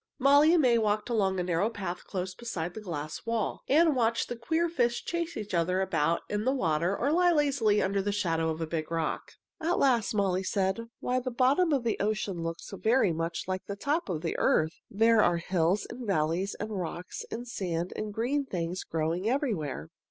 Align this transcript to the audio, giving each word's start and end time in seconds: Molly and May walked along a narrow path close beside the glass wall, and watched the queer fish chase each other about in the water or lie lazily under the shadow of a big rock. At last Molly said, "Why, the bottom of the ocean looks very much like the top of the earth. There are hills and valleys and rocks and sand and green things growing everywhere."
Molly 0.17 0.53
and 0.53 0.63
May 0.63 0.79
walked 0.79 1.11
along 1.11 1.39
a 1.39 1.43
narrow 1.43 1.69
path 1.69 2.05
close 2.05 2.33
beside 2.33 2.73
the 2.73 2.81
glass 2.81 3.23
wall, 3.23 3.61
and 3.69 3.95
watched 3.95 4.29
the 4.29 4.35
queer 4.35 4.67
fish 4.67 5.05
chase 5.05 5.37
each 5.37 5.53
other 5.53 5.79
about 5.79 6.21
in 6.27 6.43
the 6.43 6.55
water 6.55 6.97
or 6.97 7.11
lie 7.11 7.31
lazily 7.31 7.83
under 7.83 8.01
the 8.01 8.11
shadow 8.11 8.49
of 8.49 8.59
a 8.61 8.65
big 8.65 8.89
rock. 8.91 9.33
At 9.61 9.77
last 9.77 10.15
Molly 10.15 10.41
said, 10.41 10.87
"Why, 11.01 11.19
the 11.19 11.29
bottom 11.29 11.71
of 11.71 11.83
the 11.83 11.97
ocean 11.99 12.41
looks 12.41 12.71
very 12.71 13.13
much 13.13 13.47
like 13.47 13.67
the 13.67 13.75
top 13.75 14.09
of 14.09 14.21
the 14.23 14.35
earth. 14.39 14.73
There 14.89 15.21
are 15.21 15.37
hills 15.37 15.85
and 15.87 16.07
valleys 16.07 16.55
and 16.59 16.71
rocks 16.79 17.23
and 17.29 17.47
sand 17.47 17.93
and 17.95 18.11
green 18.11 18.43
things 18.43 18.83
growing 18.83 19.29
everywhere." 19.29 19.91